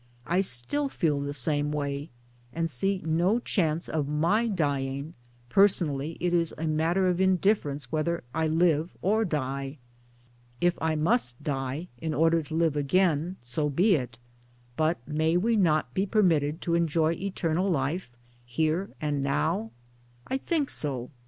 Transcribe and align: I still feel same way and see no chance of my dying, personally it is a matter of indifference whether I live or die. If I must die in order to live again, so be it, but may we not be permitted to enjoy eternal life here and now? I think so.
I 0.25 0.41
still 0.41 0.89
feel 0.89 1.31
same 1.31 1.71
way 1.71 2.09
and 2.51 2.71
see 2.71 3.03
no 3.05 3.37
chance 3.37 3.87
of 3.87 4.07
my 4.07 4.47
dying, 4.47 5.13
personally 5.47 6.17
it 6.19 6.33
is 6.33 6.55
a 6.57 6.65
matter 6.65 7.07
of 7.07 7.21
indifference 7.21 7.91
whether 7.91 8.23
I 8.33 8.47
live 8.47 8.97
or 9.03 9.23
die. 9.25 9.77
If 10.59 10.73
I 10.81 10.95
must 10.95 11.43
die 11.43 11.87
in 11.99 12.15
order 12.15 12.41
to 12.41 12.55
live 12.55 12.75
again, 12.75 13.35
so 13.41 13.69
be 13.69 13.93
it, 13.93 14.19
but 14.75 15.07
may 15.07 15.37
we 15.37 15.55
not 15.55 15.93
be 15.93 16.07
permitted 16.07 16.61
to 16.61 16.73
enjoy 16.73 17.11
eternal 17.11 17.69
life 17.69 18.09
here 18.43 18.89
and 18.99 19.21
now? 19.21 19.69
I 20.25 20.39
think 20.39 20.71
so. 20.71 21.11